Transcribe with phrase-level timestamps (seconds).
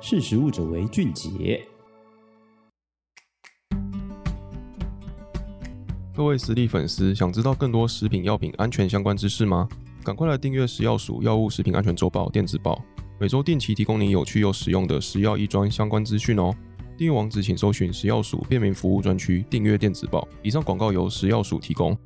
[0.00, 1.60] 识食物者为俊杰。
[6.14, 9.68] 各位食力粉丝，想知道更多食品药品安全相关知识吗？
[10.04, 12.80] 赶快来订阅食药署药物食品安全周报电子报，
[13.18, 16.54] 每周定期提供你有趣又实用的食药医专相关资讯哦。
[16.96, 20.26] 订阅网址请搜寻食药署便民服务专区订阅电子报。
[20.42, 21.96] 以上广告由食药署提供。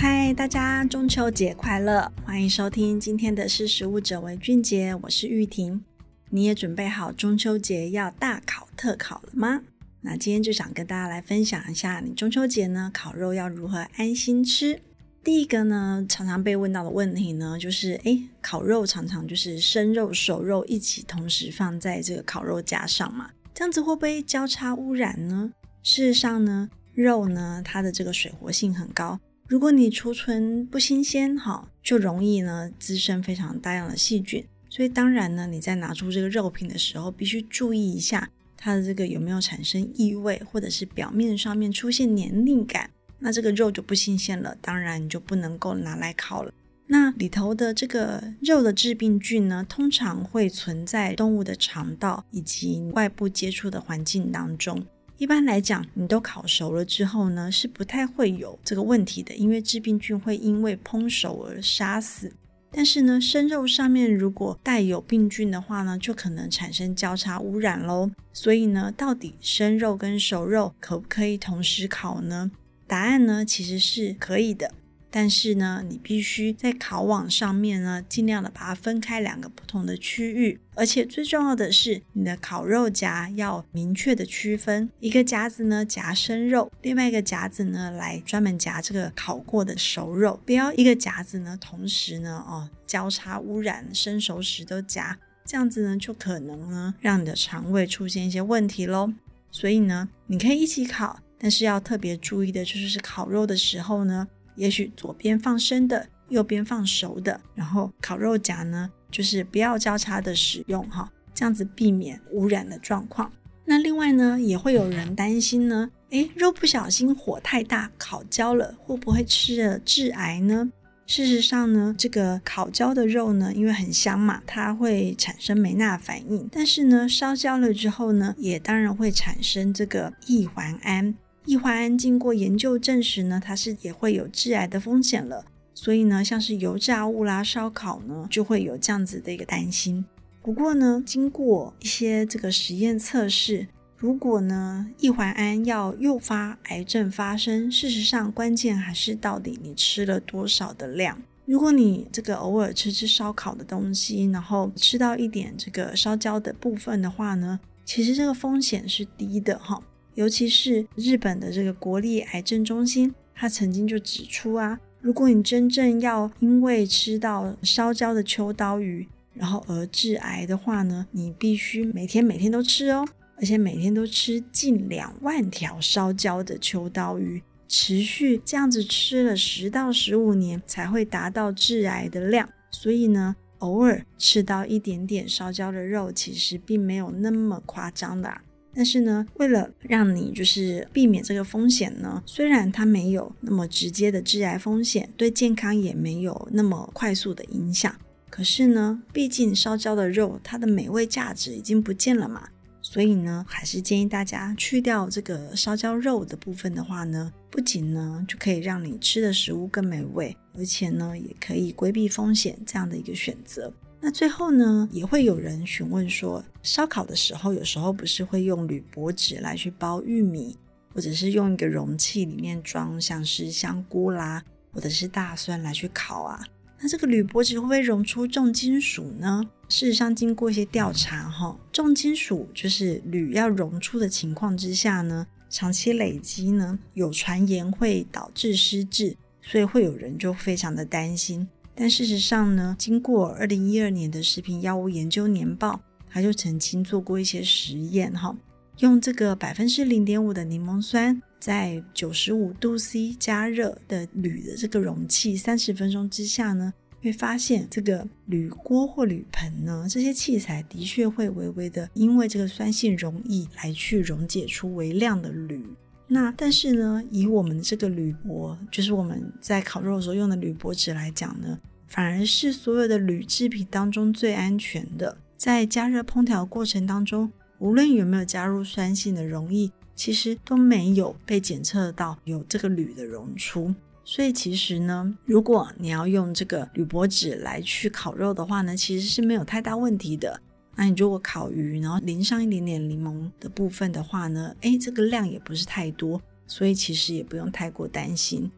[0.00, 2.12] 嗨，大家中秋节快乐！
[2.24, 5.82] 欢迎收听今天的识食物者为俊杰，我是玉婷。
[6.30, 9.62] 你也准备好中秋节要大考特考了吗？
[10.02, 14.80] 那今天就想跟大家来分享一下，你中秋节呢烤肉要如何安心吃。
[15.24, 25.50] 第一个呢，常常被问到的问题呢，就是诶，烤肉常常就是生肉、熟肉一起同时放在这个烤肉架上嘛，这样子会不会交叉污染呢？
[25.82, 29.18] 事实上呢，肉呢它的这个水活性很高。
[29.48, 34.44] 如果你储存不新鲜，哈，就容易呢滋生非常大量的细菌。
[34.68, 46.52] 所以当然呢，你在拿出这个肉品的时候，必须注意一下它的这个有没有产生异味，或者是表面上面出现黏腻感，那这个肉就不新鲜了，当然你就不能够拿来烤了。
[46.88, 54.84] 那里头的这个肉的致病菌呢，通常会存在动物的肠道以及外部接触的环境当中。
[55.18, 62.32] 一般来讲，你都烤熟了之后呢，是不太会有这个问题的，因为致病菌会因为烹熟而杀死。
[62.70, 68.08] 但是呢，生肉上面如果带有病菌的话呢，就可能产生交叉污染喽。
[68.32, 72.52] 所以呢，到底生肉跟熟肉可不可以同时烤呢？
[72.86, 74.72] 答案呢，其实是可以的。
[75.10, 99.10] 但是呢，你必须在烤网上面呢，尽量的把它分开两个不同的区域，而且最重要的是，你的烤肉夹要明确的区分，一个夹子呢夹生肉，另外一个夹子呢来专门夹这个烤过的熟肉，不要一个夹子呢同时呢哦交叉污染，生熟食都夹，这样子呢就可能呢让你的肠胃出现一些问题喽。
[99.50, 104.28] 所以呢，你可以一起烤，但是要特别注意的就是烤肉的时候呢。
[104.58, 113.32] 也许左边放生的，右边放熟的，然后烤肉夹呢，就是不要交叉的使用哈，这样子避免污染的状况。
[113.64, 120.70] 那另外呢，也会有人担心呢，诶，肉不小心火太大烤焦了，会不会吃了致癌呢？
[121.06, 131.14] 事实上呢，这个烤焦的肉呢，因为很香嘛，它会产生梅纳反应，但是呢，烧焦了之后呢，也当然会产生这个异环胺。
[131.44, 135.44] 异环胺经过研究证实呢，它是也会有致癌的风险了。
[135.74, 140.04] 所以呢，像是油炸物啦、烧烤呢，就会有这样子的一个担心。
[140.42, 151.22] 不过呢，经过一些这个实验测试，如果呢异环胺要诱发癌症发生，事实上关键还是到底你吃了多少的量。
[151.44, 159.80] 如果你这个偶尔吃吃烧烤的东西，然后吃到一点这个烧焦的部分的话呢，其实这个风险是低的哈。
[160.18, 182.48] 尤其是日本的这个国立癌症中心，他曾经就指出啊，如果你真正要因为吃到烧焦的秋刀鱼，然后而致癌的话呢，你必须每天每天都吃哦，而且每天都吃近两万条烧焦的秋刀鱼，持续这样子吃了十到十五年才会达到致癌的量。
[182.72, 188.42] 所以呢，偶尔吃到一点点烧焦的肉，其实并没有那么夸张的啊。
[188.78, 197.92] 但是呢，为了让你就是避免这个风险呢，虽然它没有那么直接的致癌风险，对健康也没有那么快速的影响，
[198.30, 202.50] 可是呢，毕竟烧焦的肉它的美味价值已经不见了嘛，
[202.80, 213.74] 所以呢，还是建议大家去掉这个烧焦肉的部分的话呢，不仅呢就可以让你吃的食物更美味，而且呢也可以规避风险这样的一个选择。
[214.00, 220.56] 那最后呢，也会有人询问说，烧烤的时候，有时候不是会用铝箔纸来去包玉米，
[220.94, 224.42] 或者是用一个容器里面装像是香菇啦，
[224.72, 226.44] 或者是大蒜来去烤啊？
[226.80, 229.42] 那这个铝箔纸会不会溶出重金属呢？
[229.68, 241.48] 事实上，经过一些调查，哈，重金属就是铝要溶出的情况之下呢，长期累积呢，有传言会导致失智，所以会有人就非常的担心。
[241.80, 248.36] 但事实上呢，经过二零一二年的食品药物研究年报，他就曾经做过一些实验哈，
[248.80, 265.64] 用这个百分之零点五的柠檬酸，在九十五度 C 加热的铝的这个容器三十分钟之下呢，会发现这个铝锅或铝盆呢，这些器材的确会微微的因为这个酸性溶液来去溶解出微量的铝。
[266.08, 271.58] 那但是呢，以我们这个铝箔，就是我们在烤肉的时候用的铝箔纸来讲呢。
[271.86, 275.16] 反而是所有的铝制品当中最安全的。
[275.38, 283.74] 在加热烹调过程当中，无论有没有加入酸性的溶液，其实都没有被检测到有这个铝的溶出。
[284.04, 290.40] 所以其实呢，如果你要用这个铝箔纸来去烤肉的话呢，其实是没有太大问题的。
[290.80, 298.48] 那你如果烤鱼，然后淋上一点点柠檬的部分的话呢，诶，这个量也不是太多，所以其实也不用太过担心。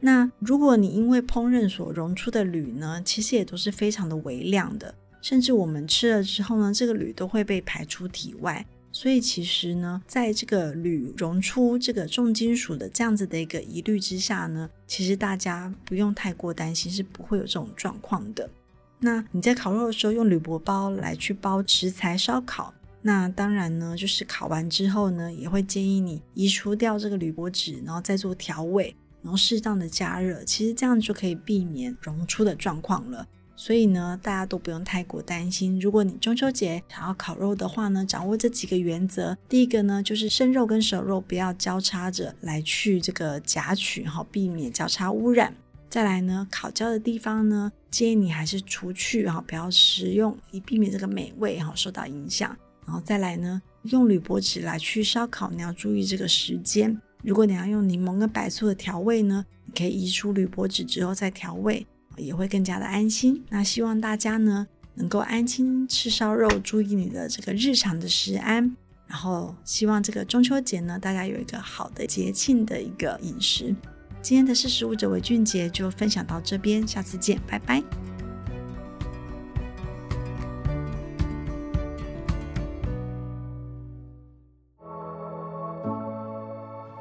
[0.00, 4.92] 那如果你因为烹饪所溶出的铝呢，其实也都是非常的微量的，
[5.22, 8.66] 甚至我们吃了之后呢，这个铝都会被排出体外。
[8.90, 18.50] 所以其实呢，在这个铝溶出这个重金属的这样子的一个疑虑之下呢，其实大家不用太过担心，是不会有这种状况的。
[19.00, 33.26] 那你在烤肉的时候用铝箔包来去包食材烧烤，那当然呢，就是烤完之后呢，也会建议你移除掉这个铝箔纸，然后再做调味，然后适当的加热，其实这样就可以避免溶出的状况了。
[33.54, 35.80] 所以呢，大家都不用太过担心。
[35.80, 39.36] 如果你中秋节想要烤肉的话呢，掌握这几个原则。
[39.48, 45.52] 第一个呢，就是生肉跟熟肉不要交叉着来去这个夹取，哈，避免交叉污染。
[45.88, 52.56] 再来呢，烤焦的地方呢，建议你还是除去哈，不要食用，以避免这个美味哈受到影响。
[52.86, 57.00] 然后再来呢，用铝箔纸来去烧烤，你要注意这个时间。
[57.22, 61.86] 如果你要用柠檬跟白醋的调味呢，你可以移出铝箔纸之后再调味。
[62.16, 63.44] 也会更加的安心。
[63.48, 68.76] 那希望大家呢能够安心吃烧肉，注意你的这个日常的食安。
[69.06, 73.72] 然后希望这个中秋节呢，大家有一个好的节庆的一个饮食。
[74.20, 77.82] 今天的识时务者为俊杰就分享到这边，下次见，拜拜。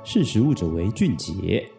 [0.04, 1.70] 识时务者为俊杰。